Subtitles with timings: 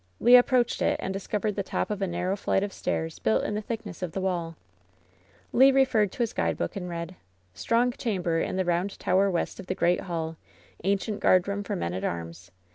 [0.19, 3.53] Le approached it, and discovered the top of a narrow flight of stairs built in
[3.53, 4.55] the thickness of the wall.
[5.53, 7.15] Le referred to his guidebook, and read:
[7.53, 10.37] "^Strong chamber in the roimd tower west of the great hall,
[10.83, 12.49] ancient guardroom for men at arms.